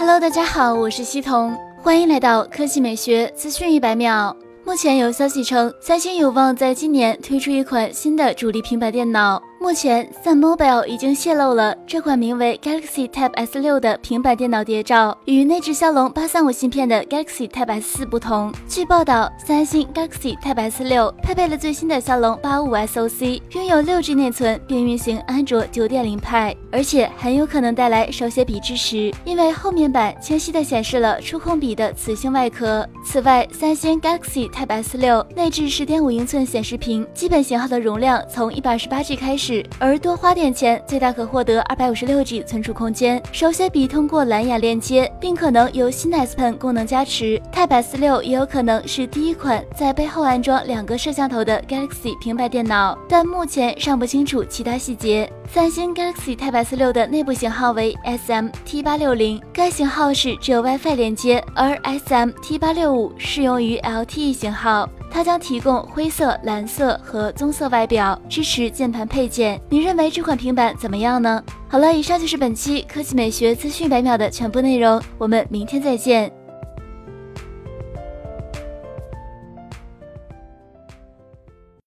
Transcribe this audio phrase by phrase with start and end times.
[0.00, 4.34] Hello，大家好，我是西彤，欢迎来到科技美学资讯一百秒。
[4.64, 9.42] 目前有消息称，三星有望在今年推出一款新的主力平板电脑。
[9.62, 15.16] 目前，Sun Mobile 已经泄露了这款名为 Galaxy Tab S6 的平板电脑谍照。
[15.26, 32.88] 与内置骁龙八三五芯片的 Galaxy Tab S4 不同，据报道，三星 Galaxy Tab S6 配备了最新的骁龙八五 SoC，拥有六 G 内存，并运行安卓九点零派，而且很有可能带来手写笔支持，因为后面板清晰地显示了触控笔的磁性外壳。
[33.04, 39.49] 此外，三星 Galaxy Tab S6 内置十点五英寸显示屏，基本型号的容量从一百二十八 G 开始。
[39.78, 43.22] 而多花点钱，最大可获得二百五十六 G 存储空间。
[43.32, 47.40] 手写笔通过蓝牙连接，并可能由新的 S Pen 功能加持。
[47.52, 55.30] Tab S6 也有可能是第一款在背后安装两个摄像头的 Galaxy 平板电脑，但目前尚不清楚其他细节。
[55.52, 64.88] 三星 Galaxy Tab S6 的内部型号为 SM-T860，该型号是只有 WiFi 连接，而 SM-T865 适用于 LTE 型号。
[65.10, 69.60] 它将提供灰色、蓝色和棕色外表，支持键盘配件。
[69.68, 71.42] 你认为这款平板怎么样呢？
[71.68, 76.32] 好了，以上就是本期科技美学资讯百秒的全部内容，我们明天再见。